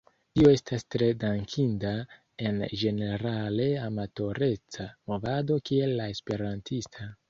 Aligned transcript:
Tio 0.37 0.53
estas 0.53 0.85
tre 0.95 1.09
dankinda 1.23 1.91
en 2.49 2.65
ĝenerale 2.85 3.71
amatoreca 3.91 4.91
movado 5.13 5.65
kiel 5.71 5.99
la 6.03 6.15
esperantista. 6.19 7.13